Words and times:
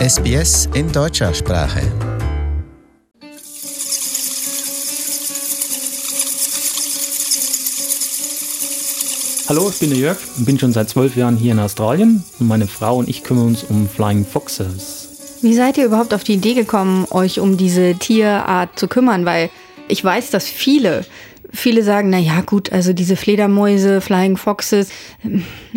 SBS 0.00 0.66
in 0.72 0.90
deutscher 0.90 1.34
Sprache. 1.34 1.82
Hallo, 9.46 9.68
ich 9.68 9.78
bin 9.78 9.90
der 9.90 9.98
Jörg 9.98 10.16
und 10.38 10.46
bin 10.46 10.58
schon 10.58 10.72
seit 10.72 10.88
zwölf 10.88 11.16
Jahren 11.16 11.36
hier 11.36 11.52
in 11.52 11.58
Australien 11.58 12.24
und 12.38 12.48
meine 12.48 12.66
Frau 12.66 12.96
und 12.96 13.10
ich 13.10 13.22
kümmern 13.24 13.48
uns 13.48 13.62
um 13.64 13.86
Flying 13.90 14.24
Foxes. 14.24 15.36
Wie 15.42 15.52
seid 15.52 15.76
ihr 15.76 15.84
überhaupt 15.84 16.14
auf 16.14 16.24
die 16.24 16.32
Idee 16.32 16.54
gekommen, 16.54 17.06
euch 17.10 17.38
um 17.38 17.58
diese 17.58 17.94
Tierart 17.94 18.78
zu 18.78 18.88
kümmern? 18.88 19.26
Weil 19.26 19.50
ich 19.86 20.02
weiß, 20.02 20.30
dass 20.30 20.46
viele, 20.46 21.04
viele 21.52 21.82
sagen, 21.82 22.10
na 22.10 22.18
ja, 22.18 22.40
gut, 22.40 22.72
also 22.72 22.92
diese 22.92 23.16
Fledermäuse, 23.16 24.00
Flying 24.00 24.36
Foxes, 24.36 24.90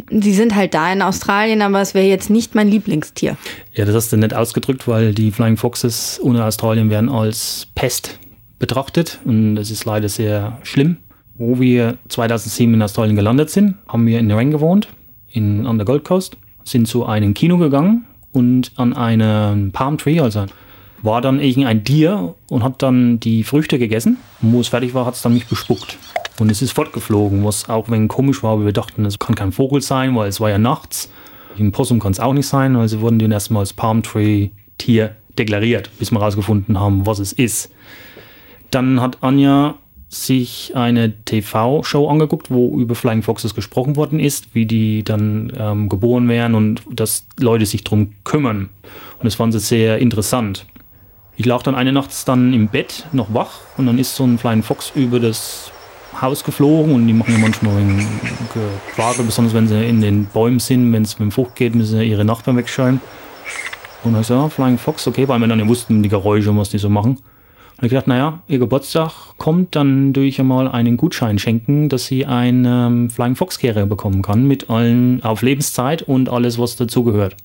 die 0.09 0.33
sind 0.33 0.55
halt 0.55 0.73
da 0.73 0.91
in 0.91 1.01
Australien, 1.01 1.61
aber 1.61 1.81
es 1.81 1.93
wäre 1.93 2.05
jetzt 2.05 2.29
nicht 2.29 2.55
mein 2.55 2.67
Lieblingstier. 2.67 3.37
Ja, 3.73 3.85
das 3.85 3.95
hast 3.95 4.13
du 4.13 4.17
nett 4.17 4.33
ausgedrückt, 4.33 4.87
weil 4.87 5.13
die 5.13 5.31
Flying 5.31 5.57
Foxes 5.57 6.19
ohne 6.21 6.43
Australien 6.45 6.89
werden 6.89 7.09
als 7.09 7.67
Pest 7.75 8.19
betrachtet 8.59 9.19
und 9.25 9.55
das 9.55 9.71
ist 9.71 9.85
leider 9.85 10.09
sehr 10.09 10.59
schlimm. 10.63 10.97
Wo 11.35 11.59
wir 11.59 11.97
2007 12.09 12.73
in 12.75 12.81
Australien 12.81 13.15
gelandet 13.15 13.49
sind, 13.49 13.75
haben 13.87 14.05
wir 14.05 14.19
in 14.19 14.27
Nerang 14.27 14.51
gewohnt, 14.51 14.87
in, 15.31 15.65
an 15.65 15.77
der 15.77 15.85
Gold 15.85 16.03
Coast, 16.03 16.37
sind 16.63 16.87
zu 16.87 17.05
einem 17.05 17.33
Kino 17.33 17.57
gegangen 17.57 18.05
und 18.31 18.71
an 18.75 18.93
einem 18.93 19.71
Palm 19.71 19.97
Tree, 19.97 20.19
also 20.19 20.45
war 21.03 21.21
dann 21.21 21.39
irgendein 21.39 21.83
Tier 21.83 22.33
und 22.49 22.63
hat 22.63 22.81
dann 22.81 23.19
die 23.19 23.43
Früchte 23.43 23.77
gegessen. 23.77 24.17
Und 24.41 24.53
wo 24.53 24.61
es 24.61 24.69
fertig 24.69 24.93
war, 24.93 25.05
hat 25.05 25.13
es 25.13 25.21
dann 25.21 25.33
mich 25.33 25.45
bespuckt. 25.45 25.97
Und 26.39 26.49
es 26.49 26.61
ist 26.61 26.71
fortgeflogen, 26.71 27.43
was 27.43 27.69
auch 27.69 27.89
wenn 27.89 28.07
komisch 28.07 28.41
war, 28.41 28.57
weil 28.57 28.65
wir 28.65 28.73
dachten, 28.73 29.05
es 29.05 29.19
kann 29.19 29.35
kein 29.35 29.51
Vogel 29.51 29.81
sein, 29.81 30.15
weil 30.15 30.29
es 30.29 30.39
war 30.39 30.49
ja 30.49 30.57
nachts. 30.57 31.11
Ein 31.59 31.71
Possum 31.71 31.99
kann 31.99 32.13
es 32.13 32.19
auch 32.19 32.33
nicht 32.33 32.47
sein, 32.47 32.75
also 32.75 33.01
wurden 33.01 33.19
die 33.19 33.29
erstmal 33.29 33.59
als 33.59 33.73
Palm 33.73 34.01
Tree 34.01 34.49
Tier 34.79 35.15
deklariert, 35.37 35.91
bis 35.99 36.11
wir 36.11 36.19
herausgefunden 36.19 36.79
haben, 36.79 37.05
was 37.05 37.19
es 37.19 37.33
ist. 37.33 37.71
Dann 38.71 39.01
hat 39.01 39.21
Anja 39.21 39.75
sich 40.09 40.71
eine 40.75 41.13
TV-Show 41.25 42.07
angeguckt, 42.07 42.49
wo 42.49 42.79
über 42.79 42.95
Flying 42.95 43.23
Foxes 43.23 43.55
gesprochen 43.55 43.95
worden 43.95 44.19
ist, 44.19 44.53
wie 44.53 44.65
die 44.65 45.03
dann 45.03 45.51
ähm, 45.57 45.89
geboren 45.89 46.27
werden 46.29 46.55
und 46.55 46.83
dass 46.89 47.27
Leute 47.39 47.65
sich 47.65 47.83
darum 47.83 48.13
kümmern. 48.23 48.69
Und 49.17 49.25
das 49.25 49.35
fand 49.35 49.53
sie 49.53 49.59
sehr 49.59 49.99
interessant. 49.99 50.65
Ich 51.35 51.45
lag 51.45 51.63
dann 51.63 51.73
eine 51.73 51.91
Nacht 51.91 52.11
dann 52.27 52.53
im 52.53 52.67
Bett 52.67 53.07
noch 53.11 53.33
wach 53.33 53.61
und 53.77 53.87
dann 53.87 53.97
ist 53.97 54.15
so 54.15 54.23
ein 54.23 54.37
Flying 54.37 54.61
Fox 54.61 54.91
über 54.93 55.19
das 55.19 55.71
Haus 56.21 56.43
geflogen 56.43 56.93
und 56.93 57.07
die 57.07 57.13
machen 57.13 57.33
ja 57.33 57.39
manchmal 57.39 57.75
ein 57.77 58.07
Gequake, 58.53 59.23
besonders 59.23 59.55
wenn 59.55 59.67
sie 59.67 59.83
in 59.83 59.99
den 59.99 60.25
Bäumen 60.25 60.59
sind, 60.59 60.93
wenn 60.93 61.01
es 61.01 61.17
mit 61.17 61.29
dem 61.29 61.31
Frucht 61.31 61.55
geht, 61.55 61.73
müssen 61.73 61.97
sie 61.97 62.05
ihre 62.05 62.23
Nachbarn 62.23 62.57
wegschreien. 62.57 63.01
Und 64.03 64.19
ich 64.19 64.27
so, 64.27 64.35
ja, 64.35 64.49
Flying 64.49 64.77
Fox, 64.77 65.07
okay, 65.07 65.27
weil 65.27 65.39
wir 65.39 65.47
dann 65.47 65.59
ja 65.59 65.67
wussten 65.67 66.03
die 66.03 66.09
Geräusche 66.09 66.51
und 66.51 66.57
was 66.57 66.69
die 66.69 66.77
so 66.77 66.89
machen. 66.89 67.17
Und 67.77 67.85
ich 67.85 67.89
gedacht, 67.89 68.07
naja, 68.07 68.43
ihr 68.47 68.59
Geburtstag 68.59 69.11
kommt, 69.37 69.75
dann 69.75 70.13
durch 70.13 70.39
einmal 70.39 70.67
einen 70.67 70.97
Gutschein 70.97 71.39
schenken, 71.39 71.89
dass 71.89 72.05
sie 72.05 72.25
einen 72.27 72.65
ähm, 72.65 73.09
Flying 73.09 73.35
Fox 73.35 73.57
Carrier 73.57 73.87
bekommen 73.87 74.21
kann 74.21 74.47
mit 74.47 74.69
allen 74.69 75.23
auf 75.23 75.41
Lebenszeit 75.41 76.03
und 76.03 76.29
alles, 76.29 76.59
was 76.59 76.75
dazugehört. 76.75 77.35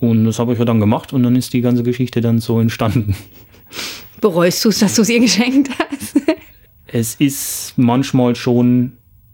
Und 0.00 0.24
das 0.24 0.38
habe 0.38 0.52
ich 0.52 0.58
ja 0.58 0.64
dann 0.64 0.80
gemacht 0.80 1.12
und 1.12 1.22
dann 1.22 1.34
ist 1.36 1.52
die 1.52 1.60
ganze 1.60 1.82
Geschichte 1.82 2.20
dann 2.20 2.38
so 2.38 2.60
entstanden. 2.60 3.16
Bereust 4.20 4.64
du 4.64 4.68
es, 4.68 4.78
dass 4.78 4.94
du 4.94 5.02
es 5.02 5.08
ihr 5.08 5.20
geschenkt 5.20 5.70
hast? 5.78 6.20
es 6.86 7.14
ist 7.16 7.74
manchmal 7.76 8.34
schon 8.34 8.92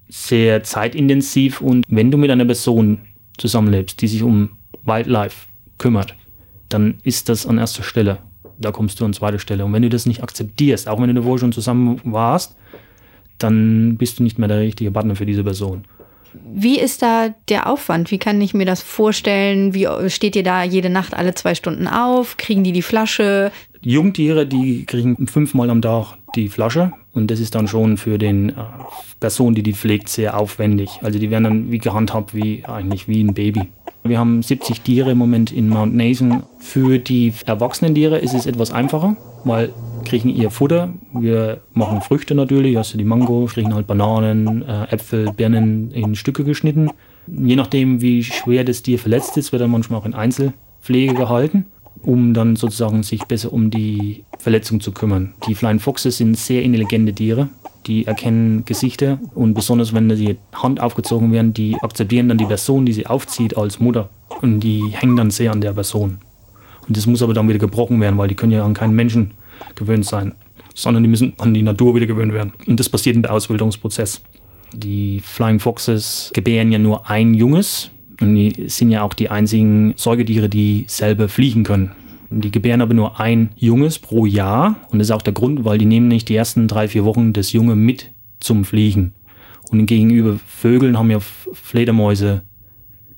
sehr 0.09 0.63
zeitintensiv 0.63 1.61
und 1.61 1.85
wenn 1.89 2.11
du 2.11 2.19
mit 2.19 2.31
einer 2.31 2.45
Person 2.45 3.01
zusammenlebst, 3.39 4.01
die 4.01 4.09
sich 4.09 4.23
um 4.23 4.51
Wildlife 4.85 5.49
kümmert, 5.79 6.15
dann 6.69 6.97
ist 7.03 7.29
das 7.29 7.47
an 7.47 7.59
erster 7.59 7.83
Stelle 7.83 8.19
da 8.59 8.73
kommst 8.73 9.01
du 9.01 9.05
an 9.05 9.13
zweite 9.13 9.39
Stelle. 9.39 9.65
Und 9.65 9.73
wenn 9.73 9.83
du 9.83 9.89
das 9.89 10.07
nicht 10.07 10.23
akzeptierst, 10.23 10.89
auch 10.89 11.01
wenn 11.01 11.15
du 11.15 11.25
wohl 11.25 11.39
schon 11.39 11.53
zusammen 11.53 12.01
warst, 12.05 12.57
dann 13.39 13.97
bist 13.97 14.19
du 14.19 14.23
nicht 14.23 14.39
mehr 14.39 14.49
der 14.49 14.61
richtige 14.61 14.91
Partner 14.91 15.17
für 15.17 15.27
diese 15.27 15.45
Person. 15.45 15.85
Wie 16.55 16.79
ist 16.79 17.03
da 17.03 17.35
der 17.49 17.69
Aufwand? 17.69 18.11
Wie 18.11 18.19
kann 18.19 18.41
ich 18.41 18.55
mir 18.55 18.67
das 18.67 18.83
vorstellen? 18.83 19.75
Wie 19.75 19.89
steht 20.09 20.37
ihr 20.37 20.43
da 20.43 20.63
jede 20.63 20.91
Nacht 20.91 21.15
alle 21.15 21.35
zwei 21.35 21.55
Stunden 21.55 21.87
auf? 21.87 22.37
Kriegen 22.37 22.65
die 22.65 22.73
die 22.73 22.83
Flasche? 22.83 23.53
Jungtiere, 23.81 24.47
die 24.47 24.85
kriegen 24.87 25.27
fünfmal 25.27 25.71
am 25.71 25.83
Tag 25.83 26.17
die 26.35 26.49
Flasche 26.49 26.93
und 27.13 27.31
das 27.31 27.39
ist 27.39 27.55
dann 27.55 27.69
schon 27.69 27.97
für 27.97 28.19
den 28.19 28.51
äh, 28.51 28.55
Person, 29.21 29.55
die 29.55 29.63
die 29.63 29.75
pflegt, 29.75 30.09
sehr 30.09 30.39
aufwendig. 30.39 30.99
Also 31.03 31.19
die 31.19 31.31
werden 31.31 31.45
dann 31.45 31.71
wie 31.71 31.79
gehandhabt 31.79 32.35
wie 32.35 32.65
eigentlich 32.65 33.09
wie 33.09 33.23
ein 33.23 33.35
Baby. 33.35 33.69
Wir 34.03 34.19
haben 34.19 34.43
70 34.43 34.81
Tiere 34.81 35.13
im 35.13 35.19
Moment 35.19 35.53
in 35.53 35.69
Mount 35.69 35.95
Nathan. 35.95 36.43
Für 36.59 36.99
die 36.99 37.33
erwachsenen 37.47 37.95
Tiere 37.95 38.19
ist 38.19 38.35
es 38.35 38.47
etwas 38.47 38.71
einfacher, 38.71 39.17
weil 39.45 39.73
kriegen 40.05 40.29
ihr 40.29 40.51
Futter. 40.51 40.93
Wir 41.13 41.61
machen 41.73 42.01
Früchte 42.01 42.35
natürlich, 42.35 42.77
also 42.77 42.97
die 42.99 43.05
Mango, 43.05 43.47
kriegen 43.47 43.75
halt 43.75 43.87
Bananen, 43.87 44.63
äh, 44.63 44.85
Äpfel, 44.91 45.33
Birnen 45.33 45.91
in 45.91 46.15
Stücke 46.15 46.45
geschnitten. 46.45 46.91
Je 47.27 47.57
nachdem, 47.57 48.01
wie 48.01 48.23
schwer 48.23 48.65
das 48.65 48.83
Tier 48.83 48.99
verletzt 48.99 49.37
ist, 49.37 49.53
wird 49.53 49.63
er 49.63 49.69
manchmal 49.69 50.01
auch 50.01 50.07
in 50.07 50.15
Einzelpflege 50.15 51.15
gehalten, 51.15 51.67
um 52.03 52.35
dann 52.35 52.57
sozusagen 52.57 53.03
sich 53.03 53.25
besser 53.25 53.53
um 53.53 53.71
die 53.71 54.25
Verletzung 54.39 54.81
zu 54.81 54.93
kümmern. 54.93 55.35
Die 55.47 55.55
Flying 55.55 55.81
Foxes 55.81 56.19
sind 56.19 56.37
sehr 56.37 56.63
intelligente 56.63 57.13
Tiere 57.13 57.49
die 57.87 58.07
erkennen 58.07 58.65
Gesichter 58.65 59.19
und 59.35 59.55
besonders 59.55 59.93
wenn 59.93 60.09
die 60.09 60.37
Hand 60.53 60.81
aufgezogen 60.81 61.33
werden, 61.33 61.53
die 61.53 61.77
akzeptieren 61.81 62.29
dann 62.29 62.39
die 62.39 62.47
Person, 62.47 62.87
die 62.87 62.93
sie 62.93 63.07
aufzieht, 63.07 63.57
als 63.57 63.81
Mutter 63.81 64.11
und 64.41 64.61
die 64.61 64.89
hängen 64.93 65.17
dann 65.17 65.31
sehr 65.31 65.53
an 65.53 65.61
der 65.61 65.73
Person. 65.73 66.19
Und 66.87 66.97
das 66.97 67.07
muss 67.07 67.23
aber 67.23 67.35
dann 67.35 67.49
wieder 67.49 67.59
gebrochen 67.59 68.01
werden, 68.01 68.19
weil 68.19 68.29
die 68.29 68.35
können 68.35 68.53
ja 68.53 68.65
an 68.65 68.75
keinen 68.75 68.95
Menschen 68.95 69.33
gewöhnt 69.75 70.05
sein, 70.05 70.35
sondern 70.75 71.03
die 71.03 71.09
müssen 71.09 71.35
an 71.39 71.55
die 71.55 71.63
Natur 71.63 71.95
wieder 71.95 72.07
gewöhnt 72.07 72.33
werden. 72.33 72.53
Und 72.67 72.81
das 72.81 72.89
passiert 72.89 73.17
der 73.23 73.33
Ausbildungsprozess. 73.33 74.23
Die 74.75 75.21
Flying 75.21 75.61
Foxes 75.61 76.31
gebären 76.35 76.73
ja 76.73 76.79
nur 76.79 77.09
ein 77.09 77.35
Junges 77.35 77.91
und 78.21 78.35
die 78.35 78.69
sind 78.69 78.91
ja 78.91 79.03
auch 79.03 79.15
die 79.15 79.31
einzigen 79.31 79.95
Säugetiere, 79.97 80.49
die 80.49 80.85
selber 80.89 81.29
fliegen 81.29 81.65
können. 81.65 81.93
Die 82.31 82.51
gebären 82.51 82.81
aber 82.81 82.95
nur 82.95 83.21
ein 83.21 83.51
Junges 83.57 83.99
pro 83.99 84.27
Jahr. 84.27 84.77
Und 84.91 84.99
das 84.99 85.09
ist 85.09 85.13
auch 85.13 85.23
der 85.23 85.33
Grund, 85.33 85.65
weil 85.65 85.79
die 85.79 85.85
nehmen 85.85 86.09
nicht 86.09 86.29
die 86.29 86.35
ersten 86.35 86.67
drei, 86.67 86.89
vier 86.89 87.05
Wochen 87.05 87.33
das 87.33 87.53
Junge 87.53 87.77
mit 87.77 88.11
zum 88.41 88.65
Fliegen. 88.65 89.15
Und 89.71 89.87
gegenüber 89.87 90.39
Vögeln 90.47 90.99
haben 90.99 91.11
ja 91.11 91.21
Fledermäuse 91.21 92.43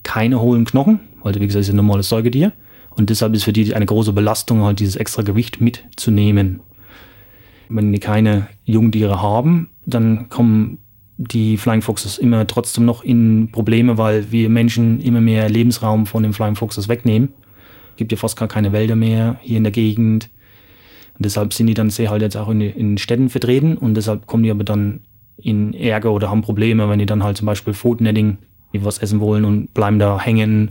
keine 0.02 0.40
hohlen 0.40 0.64
Knochen, 0.64 1.00
weil 1.22 1.34
wie 1.34 1.46
gesagt, 1.46 1.62
ist 1.62 1.70
ein 1.70 1.76
normales 1.76 2.08
Säugetier. 2.08 2.52
Und 2.96 3.10
deshalb 3.10 3.34
ist 3.34 3.44
für 3.44 3.52
die 3.52 3.74
eine 3.74 3.86
große 3.86 4.12
Belastung, 4.12 4.62
halt 4.62 4.80
dieses 4.80 4.96
extra 4.96 5.22
Gewicht 5.22 5.60
mitzunehmen. 5.60 6.60
Wenn 7.68 7.92
die 7.92 7.98
keine 7.98 8.48
Jungtiere 8.64 9.20
haben, 9.20 9.68
dann 9.84 10.28
kommen 10.28 10.78
die 11.18 11.56
Flying 11.56 11.82
Foxes 11.82 12.18
immer 12.18 12.46
trotzdem 12.46 12.84
noch 12.84 13.02
in 13.02 13.50
Probleme, 13.50 13.98
weil 13.98 14.30
wir 14.30 14.48
Menschen 14.48 15.00
immer 15.00 15.20
mehr 15.20 15.48
Lebensraum 15.48 16.06
von 16.06 16.22
den 16.22 16.32
Flying 16.32 16.56
Foxes 16.56 16.88
wegnehmen 16.88 17.30
gibt 17.96 18.12
ja 18.12 18.18
fast 18.18 18.36
gar 18.36 18.48
keine 18.48 18.72
Wälder 18.72 18.96
mehr 18.96 19.38
hier 19.42 19.56
in 19.56 19.64
der 19.64 19.72
Gegend. 19.72 20.28
Und 21.14 21.24
deshalb 21.24 21.52
sind 21.52 21.66
die 21.66 21.74
dann 21.74 21.90
sehr 21.90 22.10
halt 22.10 22.22
jetzt 22.22 22.36
auch 22.36 22.48
in, 22.48 22.60
in 22.60 22.98
Städten 22.98 23.30
vertreten 23.30 23.76
und 23.76 23.94
deshalb 23.94 24.26
kommen 24.26 24.42
die 24.42 24.50
aber 24.50 24.64
dann 24.64 25.00
in 25.38 25.74
Ärger 25.74 26.12
oder 26.12 26.30
haben 26.30 26.42
Probleme, 26.42 26.88
wenn 26.88 26.98
die 26.98 27.06
dann 27.06 27.22
halt 27.22 27.36
zum 27.36 27.46
Beispiel 27.46 27.74
Foodnetting 27.74 28.38
was 28.78 28.98
essen 28.98 29.20
wollen 29.20 29.46
und 29.46 29.72
bleiben 29.72 29.98
da 29.98 30.20
hängen 30.20 30.68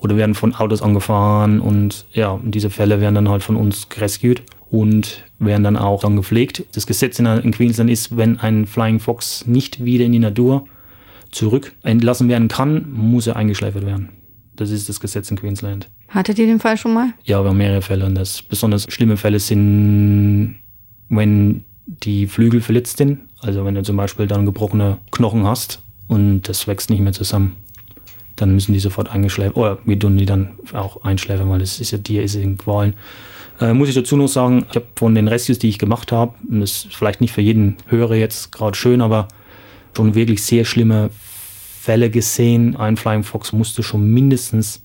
oder 0.00 0.16
werden 0.16 0.34
von 0.34 0.54
Autos 0.54 0.82
angefahren 0.82 1.60
und 1.60 2.06
ja, 2.12 2.38
diese 2.44 2.70
Fälle 2.70 3.00
werden 3.00 3.14
dann 3.14 3.28
halt 3.28 3.42
von 3.42 3.56
uns 3.56 3.88
gerescued 3.88 4.42
und 4.70 5.24
werden 5.38 5.64
dann 5.64 5.76
auch 5.76 6.02
dann 6.02 6.16
gepflegt. 6.16 6.64
Das 6.72 6.86
Gesetz 6.86 7.18
in, 7.18 7.26
in 7.26 7.52
Queensland 7.52 7.90
ist, 7.90 8.16
wenn 8.16 8.38
ein 8.40 8.66
Flying 8.66 9.00
Fox 9.00 9.46
nicht 9.46 9.84
wieder 9.84 10.04
in 10.04 10.12
die 10.12 10.18
Natur 10.18 10.66
zurück 11.30 11.72
entlassen 11.82 12.28
werden 12.28 12.48
kann, 12.48 12.90
muss 12.92 13.26
er 13.26 13.36
eingeschläfert 13.36 13.84
werden. 13.86 14.10
Das 14.56 14.70
ist 14.70 14.88
das 14.88 14.98
Gesetz 14.98 15.30
in 15.30 15.36
Queensland. 15.36 15.88
Hattet 16.08 16.38
ihr 16.38 16.46
den 16.46 16.58
Fall 16.58 16.76
schon 16.76 16.94
mal? 16.94 17.12
Ja, 17.24 17.42
wir 17.42 17.50
haben 17.50 17.58
mehrere 17.58 17.82
Fälle. 17.82 18.06
Und 18.06 18.14
das 18.14 18.42
besonders 18.42 18.86
schlimme 18.88 19.16
Fälle 19.16 19.38
sind, 19.38 20.56
wenn 21.08 21.64
die 21.86 22.26
Flügel 22.26 22.60
verletzt 22.60 22.96
sind. 22.96 23.20
Also 23.40 23.64
wenn 23.64 23.74
du 23.74 23.82
zum 23.82 23.96
Beispiel 23.96 24.26
dann 24.26 24.46
gebrochene 24.46 24.98
Knochen 25.10 25.44
hast 25.44 25.82
und 26.08 26.42
das 26.42 26.66
wächst 26.66 26.90
nicht 26.90 27.00
mehr 27.00 27.12
zusammen, 27.12 27.56
dann 28.40 28.54
müssen 28.54 28.72
die 28.72 28.80
sofort 28.80 29.10
eingeschläfert 29.10 29.56
oder 29.56 29.78
wir 29.84 29.98
tun 29.98 30.16
die 30.16 30.26
dann 30.26 30.50
auch 30.72 31.04
einschläfern, 31.04 31.50
weil 31.50 31.58
das 31.58 31.80
ist 31.80 31.90
ja 31.90 31.98
Tier 31.98 32.22
ist 32.22 32.34
in 32.34 32.56
Qualen. 32.56 32.94
Äh, 33.60 33.74
muss 33.74 33.88
ich 33.88 33.94
dazu 33.94 34.16
noch 34.16 34.28
sagen, 34.28 34.64
ich 34.70 34.76
habe 34.76 34.86
von 34.94 35.14
den 35.14 35.28
Rescues, 35.28 35.58
die 35.58 35.68
ich 35.68 35.78
gemacht 35.78 36.12
habe, 36.12 36.34
und 36.48 36.60
das 36.60 36.84
ist 36.84 36.94
vielleicht 36.94 37.20
nicht 37.20 37.32
für 37.32 37.40
jeden 37.40 37.76
Hörer 37.86 38.14
jetzt 38.14 38.52
gerade 38.52 38.76
schön, 38.76 39.00
aber 39.00 39.28
schon 39.96 40.14
wirklich 40.14 40.42
sehr 40.42 40.64
schlimme 40.64 41.10
Fälle 41.12 42.10
gesehen. 42.10 42.76
Ein 42.76 42.96
Flying 42.96 43.24
Fox 43.24 43.52
musste 43.52 43.82
schon 43.82 44.08
mindestens 44.10 44.82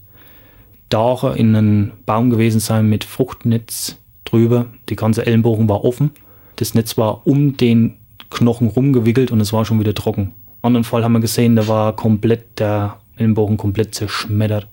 Jahre 0.91 1.35
in 1.37 1.55
einem 1.55 1.91
Baum 2.05 2.29
gewesen 2.29 2.59
sein 2.59 2.87
mit 2.87 3.03
Fruchtnetz 3.03 3.97
drüber. 4.25 4.67
Die 4.89 4.95
ganze 4.95 5.25
Ellenbogen 5.25 5.67
war 5.67 5.83
offen. 5.83 6.11
Das 6.57 6.75
Netz 6.75 6.97
war 6.97 7.25
um 7.25 7.57
den 7.57 7.95
Knochen 8.29 8.67
rumgewickelt 8.67 9.31
und 9.31 9.41
es 9.41 9.51
war 9.53 9.65
schon 9.65 9.79
wieder 9.79 9.95
trocken. 9.95 10.33
Anderen 10.61 10.83
Fall 10.83 11.03
haben 11.03 11.13
wir 11.13 11.19
gesehen, 11.19 11.55
da 11.55 11.67
war 11.67 11.95
komplett 11.95 12.59
der 12.59 12.97
Ellenbogen 13.15 13.57
komplett 13.57 13.95
zerschmettert. 13.95 14.67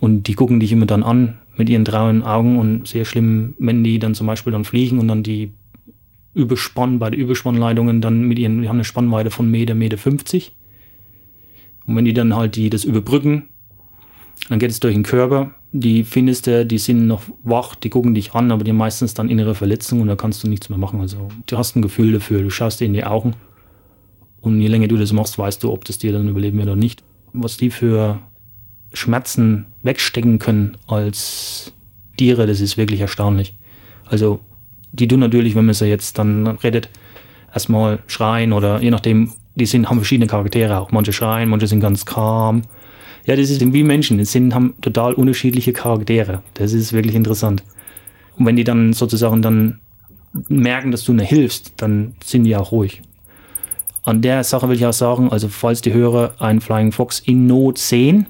Und 0.00 0.24
die 0.24 0.34
gucken 0.34 0.60
dich 0.60 0.72
immer 0.72 0.86
dann 0.86 1.02
an, 1.02 1.38
mit 1.56 1.68
ihren 1.68 1.84
grauen 1.84 2.22
Augen 2.22 2.58
und 2.58 2.86
sehr 2.86 3.04
schlimm, 3.04 3.54
wenn 3.58 3.82
die 3.82 3.98
dann 3.98 4.14
zum 4.14 4.26
Beispiel 4.26 4.52
dann 4.52 4.64
fliegen 4.64 4.98
und 4.98 5.08
dann 5.08 5.22
die 5.22 5.52
Überspann, 6.34 6.98
bei 6.98 7.10
den 7.10 7.18
Überspannleitungen 7.20 8.02
dann 8.02 8.22
mit 8.22 8.38
ihren, 8.38 8.60
wir 8.60 8.68
haben 8.68 8.76
eine 8.76 8.84
Spannweite 8.84 9.30
von 9.30 9.50
Meter, 9.50 9.74
Meter 9.74 9.96
50. 9.96 10.54
Und 11.86 11.96
wenn 11.96 12.04
die 12.04 12.12
dann 12.12 12.36
halt 12.36 12.56
die 12.56 12.68
das 12.68 12.84
überbrücken, 12.84 13.48
dann 14.48 14.58
geht 14.58 14.70
es 14.70 14.80
durch 14.80 14.94
den 14.94 15.02
Körper. 15.02 15.54
Die 15.72 16.04
findest 16.04 16.46
du, 16.46 16.66
die 16.66 16.78
sind 16.78 17.06
noch 17.06 17.22
wach, 17.42 17.74
die 17.74 17.90
gucken 17.90 18.14
dich 18.14 18.34
an, 18.34 18.50
aber 18.50 18.64
die 18.64 18.70
haben 18.70 18.76
meistens 18.76 19.14
dann 19.14 19.28
innere 19.28 19.54
Verletzungen 19.54 20.02
und 20.02 20.08
da 20.08 20.16
kannst 20.16 20.44
du 20.44 20.48
nichts 20.48 20.68
mehr 20.68 20.78
machen. 20.78 21.00
Also 21.00 21.28
du 21.46 21.56
hast 21.56 21.74
ein 21.76 21.82
Gefühl 21.82 22.12
dafür, 22.12 22.42
du 22.42 22.50
schaust 22.50 22.80
dir 22.80 22.86
in 22.86 22.92
die 22.92 23.04
Augen 23.04 23.34
und 24.40 24.60
je 24.60 24.68
länger 24.68 24.88
du 24.88 24.96
das 24.96 25.12
machst, 25.12 25.38
weißt 25.38 25.62
du, 25.62 25.72
ob 25.72 25.84
das 25.84 25.98
dir 25.98 26.12
dann 26.12 26.28
überleben 26.28 26.58
wird 26.58 26.68
oder 26.68 26.76
nicht. 26.76 27.02
Was 27.38 27.56
die 27.56 27.70
für 27.70 28.18
Schmerzen 28.92 29.66
wegstecken 29.82 30.38
können 30.38 30.76
als 30.86 31.72
Tiere, 32.16 32.46
das 32.46 32.60
ist 32.60 32.76
wirklich 32.76 33.00
erstaunlich. 33.00 33.54
Also 34.06 34.40
die 34.92 35.06
tun 35.06 35.20
natürlich, 35.20 35.54
wenn 35.54 35.66
man 35.66 35.74
sie 35.74 35.86
jetzt 35.86 36.18
dann 36.18 36.46
redet, 36.46 36.88
erstmal 37.52 37.98
schreien 38.06 38.52
oder 38.52 38.80
je 38.80 38.90
nachdem, 38.90 39.32
die 39.54 39.66
sind, 39.66 39.88
haben 39.88 39.98
verschiedene 39.98 40.26
Charaktere 40.26 40.78
auch. 40.78 40.90
Manche 40.92 41.12
schreien, 41.12 41.48
manche 41.48 41.66
sind 41.66 41.80
ganz 41.80 42.06
calm. 42.06 42.62
Ja, 43.26 43.36
das 43.36 43.48
sind 43.48 43.72
wie 43.72 43.82
Menschen, 43.82 44.18
die 44.18 44.24
sind, 44.24 44.54
haben 44.54 44.74
total 44.80 45.14
unterschiedliche 45.14 45.72
Charaktere. 45.72 46.42
Das 46.54 46.72
ist 46.72 46.92
wirklich 46.92 47.14
interessant. 47.14 47.62
Und 48.36 48.46
wenn 48.46 48.56
die 48.56 48.64
dann 48.64 48.92
sozusagen 48.92 49.42
dann 49.42 49.80
merken, 50.48 50.90
dass 50.90 51.04
du 51.04 51.12
ihnen 51.12 51.26
hilfst, 51.26 51.72
dann 51.78 52.14
sind 52.22 52.44
die 52.44 52.56
auch 52.56 52.72
ruhig. 52.72 53.02
An 54.06 54.22
der 54.22 54.44
Sache 54.44 54.68
will 54.68 54.76
ich 54.76 54.86
auch 54.86 54.92
sagen, 54.92 55.32
also 55.32 55.48
falls 55.48 55.80
die 55.80 55.92
Hörer 55.92 56.34
einen 56.38 56.60
Flying 56.60 56.92
Fox 56.92 57.18
in 57.18 57.48
Not 57.48 57.76
sehen, 57.76 58.28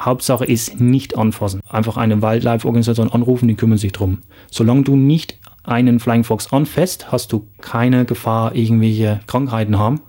Hauptsache 0.00 0.44
ist 0.44 0.80
nicht 0.80 1.16
anfassen. 1.16 1.60
Einfach 1.68 1.96
eine 1.96 2.20
Wildlife-Organisation 2.20 3.08
anrufen, 3.08 3.46
die 3.46 3.54
kümmern 3.54 3.78
sich 3.78 3.92
drum. 3.92 4.18
Solange 4.50 4.82
du 4.82 4.96
nicht 4.96 5.38
einen 5.62 6.00
Flying 6.00 6.24
Fox 6.24 6.52
anfasst, 6.52 7.12
hast 7.12 7.32
du 7.32 7.46
keine 7.60 8.06
Gefahr, 8.06 8.56
irgendwelche 8.56 9.20
Krankheiten 9.28 9.78
haben, 9.78 10.00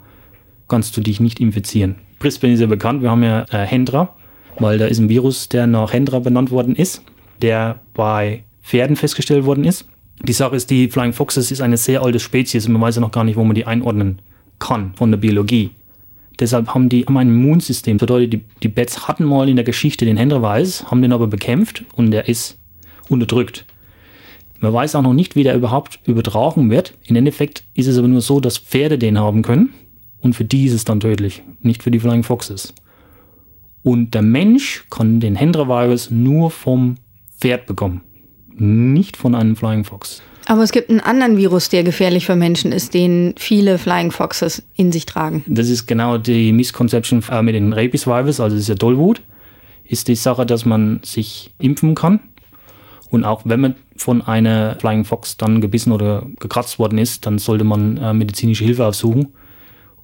kannst 0.68 0.97
du 0.97 1.01
dich 1.01 1.19
nicht 1.19 1.39
infizieren. 1.39 1.97
Brisbane 2.18 2.53
ist 2.53 2.62
ja 2.62 2.65
bekannt, 2.65 3.03
wir 3.03 3.12
haben 3.12 3.21
ja 3.21 3.45
äh, 3.51 3.68
Hendra, 3.68 4.15
weil 4.57 4.80
da 4.80 4.88
ist 4.88 4.97
ein 4.97 5.07
Virus, 5.07 5.50
der 5.50 5.68
nach 5.68 5.94
Hendra 5.94 6.18
benannt 6.18 6.50
worden 6.50 6.75
ist, 6.75 7.03
der 7.44 7.80
bei 7.94 8.44
Pferden 8.63 8.95
festgestellt 8.95 9.45
worden 9.45 9.65
ist. 9.65 9.86
Die 10.24 10.33
Sache 10.33 10.56
ist, 10.56 10.71
die 10.71 10.89
Flying 10.89 11.13
Foxes 11.13 11.51
ist 11.51 11.62
eine 11.62 11.77
sehr 11.77 12.01
alte 12.01 12.19
Spezies 12.19 12.65
und 12.65 12.74
man 12.74 12.81
weiß 12.81 12.95
ja 12.95 13.01
noch 13.01 13.12
gar 13.12 13.24
nicht, 13.24 13.38
wo 13.38 13.44
man 13.44 13.53
die 13.53 13.68
einordnen 13.68 14.19
kann 14.60 14.94
von 14.96 15.12
der 15.12 15.18
Biologie. 15.18 15.72
Deshalb 16.40 16.74
haben 16.74 16.88
die 16.90 17.06
haben 17.06 17.18
ein 17.18 17.28
Immunsystem. 17.28 17.98
Das 17.98 18.08
bedeutet, 18.08 18.34
die, 18.34 18.42
die 18.64 18.70
Bats 18.70 19.08
hatten 19.08 19.26
mal 19.26 19.50
in 19.50 19.56
der 19.56 19.66
Geschichte 19.66 20.06
den 20.06 20.18
Hendra-Weiß, 20.18 20.90
haben 20.90 21.02
den 21.02 21.12
aber 21.12 21.28
bekämpft 21.28 21.84
und 21.96 22.12
der 22.12 22.30
ist 22.30 22.58
unterdrückt. 23.10 23.66
Man 24.60 24.74
weiß 24.74 24.96
auch 24.96 25.02
noch 25.02 25.14
nicht, 25.14 25.36
wie 25.36 25.44
der 25.44 25.56
überhaupt 25.56 26.00
übertragen 26.06 26.70
wird. 26.70 26.94
Im 27.06 27.16
Endeffekt 27.16 27.64
ist 27.74 27.88
es 27.88 27.98
aber 27.98 28.08
nur 28.08 28.22
so, 28.22 28.40
dass 28.40 28.58
Pferde 28.58 28.98
den 28.98 29.18
haben 29.18 29.42
können 29.42 29.74
und 30.22 30.34
für 30.34 30.46
die 30.46 30.66
ist 30.66 30.74
es 30.74 30.86
dann 30.86 31.00
tödlich, 31.00 31.44
nicht 31.62 31.84
für 31.84 31.92
die 31.92 32.00
Flying 32.00 32.24
Foxes. 32.24 32.74
Und 33.84 34.14
der 34.14 34.22
Mensch 34.22 34.86
kann 34.90 35.20
den 35.20 35.36
Hendra-Virus 35.36 36.12
nur 36.12 36.52
vom 36.52 36.96
Pferd 37.40 37.66
bekommen, 37.66 38.02
nicht 38.60 39.18
von 39.18 39.36
einem 39.36 39.56
Flying 39.56 39.84
Fox. 39.84 40.22
Aber 40.46 40.64
es 40.64 40.72
gibt 40.72 40.90
einen 40.90 41.00
anderen 41.00 41.38
Virus, 41.38 41.70
der 41.70 41.84
gefährlich 41.84 42.26
für 42.26 42.36
Menschen 42.36 42.72
ist, 42.72 42.96
den 42.96 43.36
viele 43.38 43.78
Flying 43.78 44.10
Foxes 44.10 44.64
in 44.76 44.92
sich 44.92 45.06
tragen. 45.06 45.44
Das 45.48 45.70
ist 45.70 45.86
genau 45.86 46.18
die 46.18 46.52
Misconception 46.52 47.24
äh, 47.30 47.44
mit 47.44 47.54
den 47.54 47.72
Rabies 47.72 48.08
Virus, 48.08 48.40
also 48.40 48.56
ist 48.56 48.68
ja 48.68 48.74
Tollwut, 48.74 49.22
ist 49.86 50.08
die 50.08 50.16
Sache, 50.16 50.48
dass 50.48 50.66
man 50.66 51.02
sich 51.04 51.52
impfen 51.60 51.94
kann. 51.94 52.20
Und 53.12 53.26
auch 53.26 53.42
wenn 53.46 53.60
man 53.60 53.76
von 53.96 54.22
einer 54.24 54.76
Flying 54.80 55.06
Fox 55.06 55.38
dann 55.38 55.62
gebissen 55.62 55.92
oder 55.92 56.26
gekratzt 56.40 56.80
worden 56.80 56.98
ist, 56.98 57.26
dann 57.26 57.38
sollte 57.38 57.64
man 57.64 57.98
äh, 57.98 58.14
medizinische 58.14 58.64
Hilfe 58.64 58.86
aufsuchen 58.86 59.28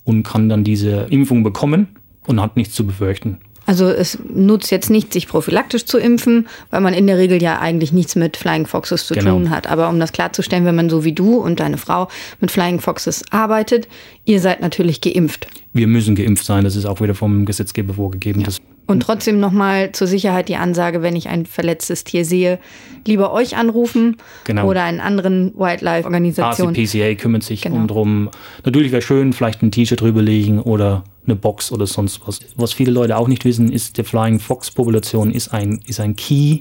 und 0.03 0.23
kann 0.23 0.49
dann 0.49 0.63
diese 0.63 1.07
Impfung 1.09 1.43
bekommen 1.43 1.87
und 2.27 2.39
hat 2.39 2.55
nichts 2.55 2.75
zu 2.75 2.85
befürchten. 2.85 3.39
Also 3.65 3.89
es 3.89 4.17
nutzt 4.27 4.71
jetzt 4.71 4.89
nicht, 4.89 5.13
sich 5.13 5.27
prophylaktisch 5.27 5.85
zu 5.85 5.97
impfen, 5.97 6.47
weil 6.69 6.81
man 6.81 6.93
in 6.93 7.07
der 7.07 7.17
Regel 7.17 7.41
ja 7.41 7.59
eigentlich 7.59 7.91
nichts 7.91 8.15
mit 8.15 8.37
Flying 8.37 8.65
Foxes 8.65 9.07
zu 9.07 9.13
genau. 9.15 9.31
tun 9.31 9.49
hat. 9.49 9.67
Aber 9.67 9.89
um 9.89 9.99
das 9.99 10.11
klarzustellen, 10.11 10.65
wenn 10.65 10.75
man 10.75 10.89
so 10.89 11.03
wie 11.03 11.13
du 11.13 11.37
und 11.37 11.59
deine 11.59 11.77
Frau 11.77 12.07
mit 12.39 12.51
Flying 12.51 12.79
Foxes 12.79 13.23
arbeitet, 13.31 13.87
ihr 14.25 14.39
seid 14.39 14.61
natürlich 14.61 15.01
geimpft. 15.01 15.47
Wir 15.73 15.87
müssen 15.87 16.15
geimpft 16.15 16.45
sein, 16.45 16.63
das 16.63 16.75
ist 16.75 16.85
auch 16.85 17.01
wieder 17.01 17.15
vom 17.15 17.45
Gesetzgeber 17.45 17.95
vorgegeben. 17.95 18.41
Ja. 18.41 18.47
Und 18.87 19.01
trotzdem 19.01 19.39
nochmal 19.39 19.91
zur 19.93 20.07
Sicherheit 20.07 20.47
die 20.47 20.57
Ansage, 20.57 21.01
wenn 21.01 21.15
ich 21.15 21.27
ein 21.27 21.45
verletztes 21.45 22.03
Tier 22.03 22.23
sehe, 22.23 22.59
lieber 23.05 23.33
euch 23.33 23.57
anrufen 23.57 24.17
genau. 24.43 24.67
oder 24.67 24.83
einen 24.83 24.99
anderen 24.99 25.53
Wildlife-Organisation. 25.57 26.75
RCPCA 26.75 27.15
kümmert 27.15 27.43
sich 27.43 27.61
genau. 27.61 27.77
um 27.77 27.87
drum. 27.87 28.29
Natürlich 28.63 28.91
wäre 28.91 29.01
schön, 29.01 29.33
vielleicht 29.33 29.63
ein 29.63 29.71
T-Shirt 29.71 30.01
drüber 30.01 30.21
legen 30.21 30.59
oder 30.59 31.03
eine 31.25 31.35
Box 31.35 31.71
oder 31.71 31.87
sonst 31.87 32.21
was. 32.27 32.39
Was 32.55 32.73
viele 32.73 32.91
Leute 32.91 33.17
auch 33.17 33.27
nicht 33.27 33.45
wissen, 33.45 33.71
ist, 33.71 33.97
der 33.97 34.05
Flying 34.05 34.39
Fox 34.39 34.69
Population 34.69 35.31
ist 35.31 35.53
ein, 35.53 35.79
ist 35.87 35.99
ein 35.99 36.15
Key. 36.15 36.59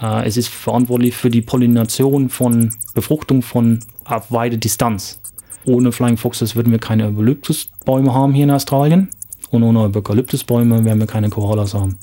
Äh, 0.00 0.26
es 0.26 0.36
ist 0.36 0.48
verantwortlich 0.48 1.16
für 1.16 1.30
die 1.30 1.42
Pollination 1.42 2.28
von 2.28 2.72
Befruchtung 2.94 3.42
von 3.42 3.80
auf 4.04 4.30
weite 4.30 4.58
Distanz. 4.58 5.20
Ohne 5.64 5.92
Flying 5.92 6.16
Foxes 6.16 6.56
würden 6.56 6.72
wir 6.72 6.78
keine 6.78 7.06
Eukalyptusbäume 7.06 8.14
haben 8.14 8.32
hier 8.32 8.44
in 8.44 8.50
Australien. 8.50 9.08
Und 9.50 9.62
ohne 9.62 9.80
Eukalyptusbäume 9.80 10.84
werden 10.84 10.98
wir 10.98 11.06
keine 11.06 11.30
Koalas 11.30 11.74
haben. 11.74 11.98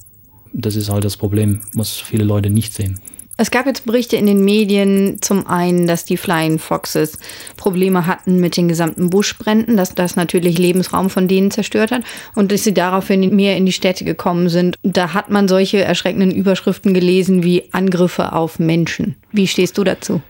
Das 0.54 0.76
ist 0.76 0.90
halt 0.90 1.04
das 1.04 1.18
Problem, 1.18 1.62
was 1.74 1.92
viele 1.92 2.24
Leute 2.24 2.50
nicht 2.50 2.74
sehen. 2.74 3.00
Es 3.38 3.52
gab 3.52 3.66
jetzt 3.66 3.86
Berichte 3.86 4.16
in 4.16 4.28
den 4.28 4.46
Medien, 4.46 5.18
zum 5.20 5.46
einen, 5.46 5.88
dass 5.88 6.06
die 6.06 6.16
Flying 6.16 6.58
Foxes 6.58 7.20
Probleme 7.58 8.08
hatten 8.08 8.40
mit 8.40 8.56
den 8.56 8.70
gesamten 8.70 9.10
Buschbränden, 9.10 9.76
dass 9.76 9.94
das 9.94 10.16
natürlich 10.16 10.58
Lebensraum 10.58 11.10
von 11.10 11.28
denen 11.28 11.52
zerstört 11.52 11.92
hat 11.92 12.04
und 12.34 12.54
dass 12.54 12.64
sie 12.64 12.74
daraufhin 12.74 13.36
mehr 13.36 13.58
in 13.58 13.66
die 13.66 13.74
Städte 13.74 14.06
gekommen 14.06 14.48
sind. 14.48 14.78
Da 14.84 15.14
hat 15.14 15.30
man 15.30 15.50
solche 15.50 15.84
erschreckenden 15.84 16.32
Überschriften 16.32 16.94
gelesen 16.94 17.44
wie 17.44 17.64
Angriffe 17.74 18.32
auf 18.32 18.58
Menschen. 18.58 19.18
Wie 19.34 19.48
stehst 19.48 19.78
du 19.78 19.84
dazu? 19.84 20.22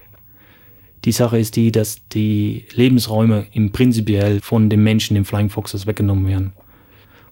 Die 1.04 1.12
Sache 1.12 1.38
ist 1.38 1.56
die, 1.56 1.72
dass 1.72 1.98
die 2.12 2.66
Lebensräume 2.74 3.46
im 3.52 3.72
prinzipiell 3.72 4.42
von 4.42 4.72
den 4.72 4.84
Menschen, 4.84 5.14
den 5.14 5.26
Flying 5.26 5.52
Foxes, 5.52 5.86
weggenommen 5.86 6.28
werden. 6.28 6.54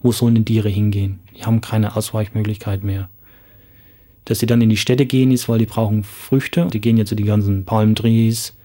Wo 0.03 0.11
sollen 0.11 0.35
die 0.35 0.45
Tiere 0.45 0.69
hingehen? 0.69 1.19
Die 1.35 1.43
haben 1.43 1.61
keine 1.61 1.95
Ausweichmöglichkeit 1.95 2.83
mehr. 2.83 3.09
Dass 4.25 4.39
sie 4.39 4.45
dann 4.45 4.61
in 4.61 4.69
die 4.69 4.77
Städte 4.77 5.05
gehen, 5.05 5.31
ist, 5.31 5.49
weil 5.49 5.59
die 5.59 5.65
brauchen 5.65 6.03
Früchte. 6.03 6.67
Die 6.67 6.81
gehen 6.81 6.97
jetzt 6.97 7.09
zu 7.09 7.15
die 7.15 7.23
ganzen 7.23 7.65
Palm 7.65 7.95
Trees, 7.95 8.55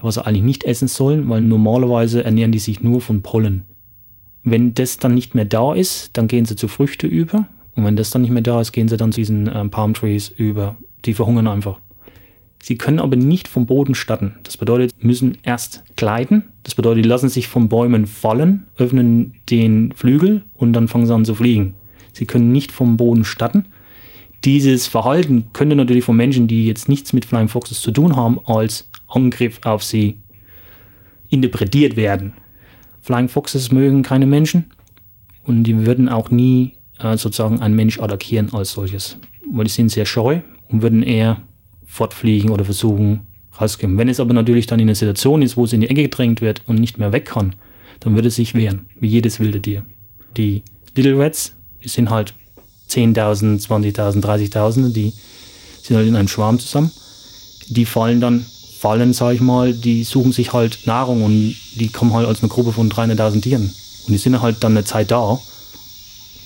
was 0.00 0.14
sie 0.14 0.26
eigentlich 0.26 0.42
nicht 0.42 0.64
essen 0.64 0.88
sollen, 0.88 1.28
weil 1.28 1.42
normalerweise 1.42 2.24
ernähren 2.24 2.52
die 2.52 2.58
sich 2.58 2.82
nur 2.82 3.00
von 3.00 3.22
Pollen. 3.22 3.64
Wenn 4.44 4.72
das 4.74 4.96
dann 4.96 5.14
nicht 5.14 5.34
mehr 5.34 5.44
da 5.44 5.74
ist, 5.74 6.16
dann 6.16 6.26
gehen 6.26 6.46
sie 6.46 6.56
zu 6.56 6.68
Früchte 6.68 7.06
über. 7.06 7.48
Und 7.74 7.84
wenn 7.84 7.96
das 7.96 8.10
dann 8.10 8.22
nicht 8.22 8.30
mehr 8.30 8.42
da 8.42 8.60
ist, 8.60 8.72
gehen 8.72 8.88
sie 8.88 8.96
dann 8.96 9.12
zu 9.12 9.20
diesen 9.20 9.46
äh, 9.46 9.64
Palm 9.68 9.92
Trees 9.94 10.28
über. 10.28 10.76
Die 11.04 11.14
verhungern 11.14 11.46
einfach. 11.46 11.80
Sie 12.62 12.76
können 12.76 12.98
aber 12.98 13.16
nicht 13.16 13.48
vom 13.48 13.66
Boden 13.66 13.94
starten. 13.94 14.34
Das 14.42 14.56
bedeutet, 14.56 14.92
müssen 15.02 15.38
erst 15.42 15.84
gleiten. 15.96 16.44
Das 16.64 16.74
bedeutet, 16.74 17.04
die 17.04 17.08
lassen 17.08 17.28
sich 17.28 17.48
von 17.48 17.68
Bäumen 17.68 18.06
fallen, 18.06 18.66
öffnen 18.76 19.34
den 19.48 19.92
Flügel 19.92 20.44
und 20.54 20.72
dann 20.72 20.88
fangen 20.88 21.06
sie 21.06 21.14
an 21.14 21.24
zu 21.24 21.34
fliegen. 21.34 21.74
Sie 22.12 22.26
können 22.26 22.50
nicht 22.52 22.72
vom 22.72 22.96
Boden 22.96 23.24
starten 23.24 23.64
dieses 24.44 24.86
Verhalten 24.86 25.46
könnte 25.52 25.74
natürlich 25.74 26.04
von 26.04 26.16
Menschen, 26.16 26.46
die 26.46 26.66
jetzt 26.66 26.88
nichts 26.88 27.12
mit 27.12 27.24
Flying 27.24 27.48
Foxes 27.48 27.80
zu 27.80 27.90
tun 27.90 28.16
haben, 28.16 28.40
als 28.44 28.88
Angriff 29.08 29.60
auf 29.64 29.82
sie 29.82 30.18
interpretiert 31.28 31.96
werden. 31.96 32.34
Flying 33.00 33.28
Foxes 33.28 33.72
mögen 33.72 34.02
keine 34.02 34.26
Menschen 34.26 34.66
und 35.44 35.64
die 35.64 35.86
würden 35.86 36.08
auch 36.08 36.30
nie 36.30 36.74
äh, 37.00 37.16
sozusagen 37.16 37.60
einen 37.60 37.74
Mensch 37.74 37.98
attackieren 37.98 38.52
als 38.52 38.72
solches, 38.72 39.18
weil 39.50 39.64
die 39.64 39.70
sind 39.70 39.90
sehr 39.90 40.06
scheu 40.06 40.40
und 40.68 40.82
würden 40.82 41.02
eher 41.02 41.42
fortfliegen 41.98 42.50
oder 42.50 42.64
versuchen 42.64 43.26
rauszukommen. 43.60 43.98
Wenn 43.98 44.08
es 44.08 44.20
aber 44.20 44.32
natürlich 44.32 44.66
dann 44.66 44.78
in 44.78 44.88
einer 44.88 44.94
Situation 44.94 45.42
ist, 45.42 45.56
wo 45.56 45.64
es 45.64 45.72
in 45.72 45.80
die 45.80 45.90
Ecke 45.90 46.02
gedrängt 46.02 46.40
wird 46.40 46.62
und 46.66 46.76
nicht 46.76 46.96
mehr 46.96 47.12
weg 47.12 47.26
kann, 47.26 47.56
dann 48.00 48.14
würde 48.14 48.28
es 48.28 48.36
sich 48.36 48.54
wehren, 48.54 48.86
wie 49.00 49.08
jedes 49.08 49.40
wilde 49.40 49.60
Tier. 49.60 49.82
Die 50.36 50.62
Little 50.94 51.18
Rats 51.18 51.54
sind 51.84 52.10
halt 52.10 52.34
10.000, 52.88 53.66
20.000, 53.66 54.22
30.000, 54.22 54.92
die 54.92 55.12
sind 55.82 55.96
halt 55.96 56.06
in 56.06 56.14
einem 56.14 56.28
Schwarm 56.28 56.60
zusammen. 56.60 56.92
Die 57.68 57.84
fallen 57.84 58.20
dann, 58.20 58.46
fallen, 58.78 59.12
sag 59.12 59.34
ich 59.34 59.40
mal, 59.40 59.74
die 59.74 60.04
suchen 60.04 60.32
sich 60.32 60.52
halt 60.52 60.86
Nahrung 60.86 61.24
und 61.24 61.56
die 61.74 61.88
kommen 61.88 62.12
halt 62.12 62.28
als 62.28 62.40
eine 62.42 62.48
Gruppe 62.48 62.72
von 62.72 62.88
300.000 62.88 63.42
Tieren. 63.42 63.74
Und 64.06 64.12
die 64.12 64.18
sind 64.18 64.40
halt 64.40 64.62
dann 64.62 64.72
eine 64.72 64.84
Zeit 64.84 65.10
da 65.10 65.38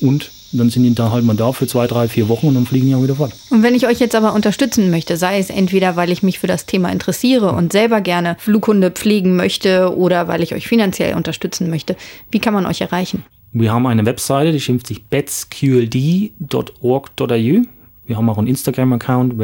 und 0.01 0.31
dann 0.53 0.71
sind 0.71 0.83
die 0.83 0.95
dann 0.95 1.11
halt 1.11 1.25
mal 1.25 1.35
da 1.35 1.53
für 1.53 1.67
zwei, 1.67 1.87
drei, 1.87 2.09
vier 2.09 2.29
Wochen 2.29 2.49
und 2.49 2.55
dann 2.55 2.67
fliegen 2.67 2.87
die 2.87 2.95
auch 2.95 3.03
wieder 3.03 3.17
fort. 3.17 3.33
Und 3.51 3.63
wenn 3.63 3.75
ich 3.75 3.87
euch 3.87 3.99
jetzt 3.99 4.15
aber 4.15 4.35
unterstützen 4.35 4.91
möchte, 4.91 5.17
sei 5.17 5.39
es 5.39 5.51
entweder, 5.51 5.97
weil 5.97 6.11
ich 6.11 6.23
mich 6.23 6.39
für 6.39 6.47
das 6.47 6.67
Thema 6.67 6.91
interessiere 6.91 7.53
und 7.53 7.73
selber 7.73 8.01
gerne 8.01 8.37
Flughunde 8.39 8.91
pflegen 8.91 9.37
möchte 9.37 9.97
oder 9.97 10.29
weil 10.29 10.43
ich 10.43 10.55
euch 10.55 10.69
finanziell 10.69 11.17
unterstützen 11.17 11.71
möchte, 11.71 11.97
wie 12.31 12.39
kann 12.39 12.55
man 12.55 12.67
euch 12.67 12.81
erreichen? 12.81 13.25
Wir 13.53 13.73
haben 13.73 13.87
eine 13.87 14.07
Webseite, 14.07 14.53
die 14.53 14.61
schimpft 14.61 14.87
sich 14.87 15.05
betsqld.org.au. 15.05 17.63
Wir 18.05 18.17
haben 18.17 18.29
auch 18.29 18.39
einen 18.39 18.47
Instagram-Account, 18.47 19.35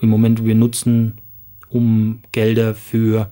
im 0.00 0.08
Moment 0.08 0.44
wir 0.44 0.54
nutzen, 0.54 1.14
um 1.70 2.20
Gelder 2.32 2.74
für 2.74 3.30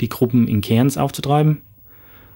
die 0.00 0.08
Gruppen 0.08 0.48
in 0.48 0.60
Cairns 0.60 0.96
aufzutreiben. 0.96 1.58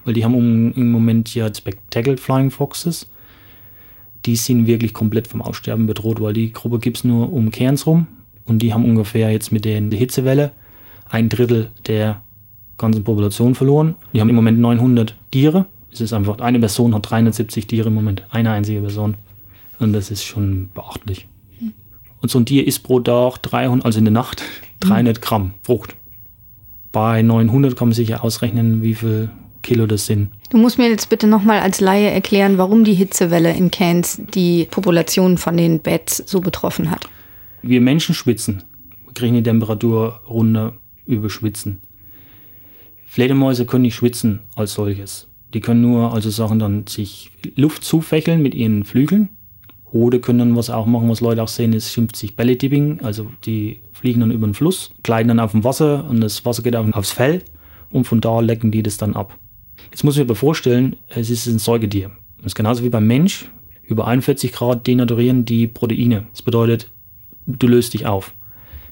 Weil 0.04 0.14
die 0.14 0.24
haben 0.24 0.72
im 0.74 0.90
Moment 0.90 1.34
ja 1.34 1.52
Spectacle 1.54 2.16
Flying 2.16 2.50
Foxes. 2.50 3.08
Die 4.26 4.36
sind 4.36 4.66
wirklich 4.66 4.94
komplett 4.94 5.28
vom 5.28 5.42
Aussterben 5.42 5.86
bedroht, 5.86 6.20
weil 6.20 6.32
die 6.32 6.52
Gruppe 6.52 6.78
gibt 6.78 6.98
es 6.98 7.04
nur 7.04 7.32
um 7.32 7.50
Cairns 7.50 7.86
rum. 7.86 8.06
Und 8.46 8.60
die 8.60 8.72
haben 8.72 8.84
ungefähr 8.84 9.30
jetzt 9.30 9.52
mit 9.52 9.64
der 9.64 9.80
Hitzewelle 9.80 10.52
ein 11.08 11.28
Drittel 11.28 11.70
der 11.86 12.22
ganzen 12.78 13.04
Population 13.04 13.54
verloren. 13.54 13.94
Die 14.12 14.20
haben 14.20 14.28
im 14.28 14.36
Moment 14.36 14.58
900 14.58 15.14
Tiere. 15.30 15.66
Es 15.92 16.00
ist 16.00 16.12
einfach, 16.12 16.38
eine 16.38 16.58
Person 16.58 16.94
hat 16.94 17.08
370 17.08 17.66
Tiere 17.66 17.88
im 17.88 17.94
Moment. 17.94 18.24
Eine 18.30 18.50
einzige 18.50 18.80
Person. 18.80 19.14
Und 19.78 19.92
das 19.92 20.10
ist 20.10 20.24
schon 20.24 20.70
beachtlich. 20.74 21.26
Und 22.20 22.30
so 22.30 22.38
ein 22.38 22.46
Tier 22.46 22.66
isst 22.66 22.82
pro 22.82 23.00
Tag 23.00 23.42
300, 23.42 23.84
also 23.84 23.98
in 23.98 24.06
der 24.06 24.12
Nacht 24.12 24.42
300 24.80 25.20
Gramm 25.20 25.52
Frucht. 25.62 25.94
Bei 26.90 27.22
900 27.22 27.76
kann 27.76 27.88
man 27.88 27.94
sich 27.94 28.08
ja 28.08 28.20
ausrechnen, 28.20 28.82
wie 28.82 28.94
viel 28.94 29.30
Kilo 29.64 29.86
das 29.86 30.06
sind. 30.06 30.30
Du 30.50 30.58
musst 30.58 30.78
mir 30.78 30.88
jetzt 30.88 31.08
bitte 31.08 31.26
nochmal 31.26 31.58
als 31.58 31.80
Laie 31.80 32.10
erklären, 32.10 32.58
warum 32.58 32.84
die 32.84 32.94
Hitzewelle 32.94 33.52
in 33.52 33.72
Cairns 33.72 34.20
die 34.34 34.68
Population 34.70 35.38
von 35.38 35.56
den 35.56 35.80
Bats 35.80 36.22
so 36.26 36.40
betroffen 36.40 36.92
hat. 36.92 37.08
Wir 37.62 37.80
Menschen 37.80 38.14
schwitzen. 38.14 38.62
Wir 39.06 39.14
kriegen 39.14 39.34
die 39.34 39.42
Temperatur 39.42 40.20
runter 40.28 40.74
über 41.06 41.30
Schwitzen. 41.30 41.80
Fledermäuse 43.06 43.64
können 43.64 43.82
nicht 43.82 43.94
schwitzen 43.94 44.40
als 44.54 44.74
solches. 44.74 45.28
Die 45.54 45.60
können 45.60 45.80
nur 45.80 46.12
also 46.12 46.30
Sachen 46.30 46.58
dann 46.58 46.86
sich 46.86 47.30
Luft 47.56 47.84
zufächeln 47.84 48.42
mit 48.42 48.54
ihren 48.54 48.84
Flügeln. 48.84 49.30
Oder 49.90 50.18
können 50.18 50.40
dann 50.40 50.56
was 50.56 50.70
auch 50.70 50.86
machen, 50.86 51.08
was 51.08 51.20
Leute 51.20 51.42
auch 51.42 51.48
sehen, 51.48 51.72
ist 51.72 51.92
schimpft 51.92 52.16
sich 52.16 52.36
Belly 52.36 52.58
Dipping. 52.58 53.00
Also 53.02 53.30
die 53.46 53.80
fliegen 53.92 54.20
dann 54.20 54.32
über 54.32 54.46
den 54.46 54.54
Fluss, 54.54 54.90
gleiten 55.04 55.28
dann 55.28 55.40
auf 55.40 55.52
dem 55.52 55.64
Wasser 55.64 56.04
und 56.08 56.20
das 56.20 56.44
Wasser 56.44 56.62
geht 56.62 56.76
aufs 56.76 57.12
Fell 57.12 57.42
und 57.90 58.04
von 58.04 58.20
da 58.20 58.40
lecken 58.40 58.72
die 58.72 58.82
das 58.82 58.98
dann 58.98 59.14
ab. 59.14 59.38
Jetzt 59.94 60.02
muss 60.02 60.16
ich 60.16 60.18
mir 60.18 60.24
aber 60.24 60.34
vorstellen, 60.34 60.96
es 61.08 61.30
ist 61.30 61.46
ein 61.46 61.60
Säugetier. 61.60 62.10
Das 62.38 62.46
ist 62.46 62.54
genauso 62.56 62.82
wie 62.82 62.88
beim 62.88 63.06
Mensch. 63.06 63.48
Über 63.84 64.08
41 64.08 64.50
Grad 64.50 64.88
denaturieren 64.88 65.44
die 65.44 65.68
Proteine. 65.68 66.26
Das 66.32 66.42
bedeutet, 66.42 66.90
du 67.46 67.68
löst 67.68 67.94
dich 67.94 68.04
auf. 68.04 68.34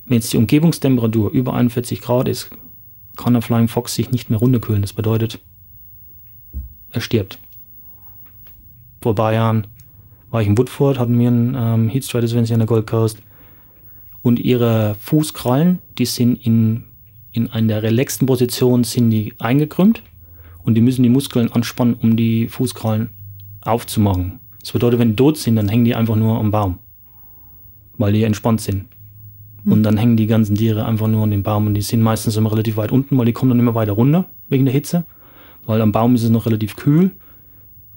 Wenn 0.06 0.18
jetzt 0.18 0.32
die 0.32 0.36
Umgebungstemperatur 0.36 1.32
über 1.32 1.54
41 1.54 2.02
Grad 2.02 2.28
ist, 2.28 2.50
kann 3.16 3.32
der 3.32 3.42
Flying 3.42 3.66
Fox 3.66 3.96
sich 3.96 4.12
nicht 4.12 4.30
mehr 4.30 4.38
runterkühlen. 4.38 4.80
Das 4.80 4.92
bedeutet, 4.92 5.40
er 6.92 7.00
stirbt. 7.00 7.40
Vor 9.00 9.14
ein 9.14 9.16
paar 9.16 9.32
Jahren 9.32 9.66
war 10.30 10.40
ich 10.40 10.46
in 10.46 10.56
Woodford, 10.56 11.00
hatten 11.00 11.18
wir 11.18 11.26
einen 11.26 11.56
ähm, 11.58 11.88
Heat 11.88 12.04
sie 12.04 12.14
an 12.14 12.60
der 12.60 12.66
Gold 12.66 12.86
Coast. 12.86 13.18
Und 14.22 14.38
ihre 14.38 14.94
Fußkrallen, 15.00 15.80
die 15.98 16.06
sind 16.06 16.46
in, 16.46 16.84
in 17.32 17.50
einer 17.50 17.82
relaxten 17.82 18.28
Position 18.28 18.84
sind 18.84 19.10
die 19.10 19.34
eingekrümmt 19.40 20.00
und 20.64 20.74
die 20.74 20.80
müssen 20.80 21.02
die 21.02 21.08
Muskeln 21.08 21.50
anspannen, 21.52 21.94
um 21.94 22.16
die 22.16 22.48
Fußkrallen 22.48 23.10
aufzumachen. 23.60 24.40
Das 24.60 24.72
bedeutet, 24.72 25.00
wenn 25.00 25.10
die 25.10 25.16
tot 25.16 25.36
sind, 25.36 25.56
dann 25.56 25.68
hängen 25.68 25.84
die 25.84 25.94
einfach 25.94 26.16
nur 26.16 26.38
am 26.38 26.50
Baum, 26.50 26.78
weil 27.98 28.12
die 28.12 28.22
entspannt 28.22 28.60
sind. 28.60 28.86
Und 29.64 29.76
hm. 29.76 29.82
dann 29.82 29.96
hängen 29.96 30.16
die 30.16 30.26
ganzen 30.26 30.56
Tiere 30.56 30.86
einfach 30.86 31.08
nur 31.08 31.22
an 31.22 31.30
dem 31.30 31.42
Baum 31.42 31.66
und 31.66 31.74
die 31.74 31.82
sind 31.82 32.00
meistens 32.00 32.36
immer 32.36 32.52
relativ 32.52 32.76
weit 32.76 32.92
unten, 32.92 33.16
weil 33.16 33.26
die 33.26 33.32
kommen 33.32 33.50
dann 33.50 33.58
immer 33.58 33.74
weiter 33.74 33.92
runter 33.92 34.26
wegen 34.48 34.64
der 34.64 34.74
Hitze, 34.74 35.04
weil 35.66 35.80
am 35.80 35.92
Baum 35.92 36.14
ist 36.14 36.24
es 36.24 36.30
noch 36.30 36.46
relativ 36.46 36.76
kühl 36.76 37.12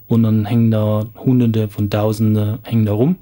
und 0.08 0.24
dann 0.24 0.46
hängen 0.46 0.72
da 0.72 1.06
Hunderte 1.18 1.68
von 1.68 1.90
Tausende 1.90 2.60
hängen 2.64 2.86
da 2.86 2.94
rum. 2.94 3.18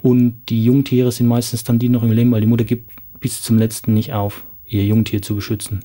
Und 0.00 0.42
die 0.48 0.64
Jungtiere 0.64 1.12
sind 1.12 1.28
meistens 1.28 1.62
dann 1.64 1.78
die 1.78 1.88
noch 1.88 2.02
im 2.02 2.10
Leben, 2.10 2.32
weil 2.32 2.40
die 2.40 2.46
Mutter 2.46 2.64
gibt 2.64 2.90
bis 3.20 3.40
zum 3.42 3.58
letzten 3.58 3.94
nicht 3.94 4.12
auf, 4.12 4.44
ihr 4.66 4.84
Jungtier 4.84 5.22
zu 5.22 5.36
beschützen 5.36 5.84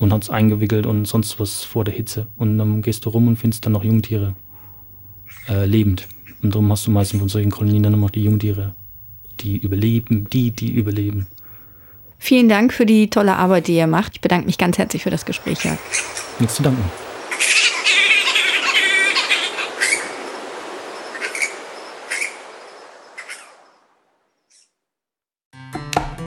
und 0.00 0.12
hat 0.12 0.24
es 0.24 0.30
eingewickelt 0.30 0.86
und 0.86 1.06
sonst 1.06 1.38
was 1.38 1.62
vor 1.62 1.84
der 1.84 1.94
Hitze. 1.94 2.26
Und 2.36 2.58
dann 2.58 2.82
gehst 2.82 3.04
du 3.04 3.10
rum 3.10 3.28
und 3.28 3.36
findest 3.36 3.64
dann 3.66 3.74
noch 3.74 3.84
Jungtiere 3.84 4.34
äh, 5.48 5.66
lebend. 5.66 6.08
Und 6.42 6.54
darum 6.54 6.72
hast 6.72 6.86
du 6.86 6.90
meistens 6.90 7.20
von 7.20 7.28
solchen 7.28 7.50
Kolonien 7.50 7.82
dann 7.82 8.00
noch 8.00 8.10
die 8.10 8.24
Jungtiere, 8.24 8.74
die 9.40 9.58
überleben, 9.58 10.28
die, 10.30 10.50
die 10.50 10.72
überleben. 10.72 11.26
Vielen 12.18 12.48
Dank 12.48 12.72
für 12.72 12.86
die 12.86 13.08
tolle 13.10 13.36
Arbeit, 13.36 13.68
die 13.68 13.76
ihr 13.76 13.86
macht. 13.86 14.12
Ich 14.14 14.20
bedanke 14.20 14.46
mich 14.46 14.58
ganz 14.58 14.78
herzlich 14.78 15.02
für 15.02 15.10
das 15.10 15.26
Gespräch. 15.26 15.64
Ja. 15.64 15.78
Nichts 16.38 16.56
zu 16.56 16.62
danken. 16.62 16.82